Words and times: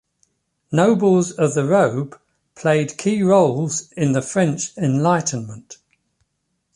Nobles 0.71 1.31
of 1.33 1.53
the 1.53 1.63
Robe 1.63 2.19
played 2.55 2.97
key 2.97 3.21
roles 3.21 3.91
in 3.91 4.13
the 4.13 4.21
French 4.23 4.75
Enlightenment. 4.75 5.77